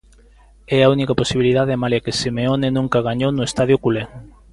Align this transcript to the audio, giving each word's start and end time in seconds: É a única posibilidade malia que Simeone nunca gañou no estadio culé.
É 0.77 0.79
a 0.83 0.91
única 0.95 1.17
posibilidade 1.21 1.79
malia 1.81 2.03
que 2.05 2.17
Simeone 2.21 2.69
nunca 2.77 3.05
gañou 3.07 3.31
no 3.33 3.47
estadio 3.49 3.77
culé. 3.83 4.03